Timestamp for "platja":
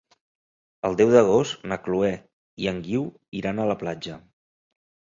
3.85-4.23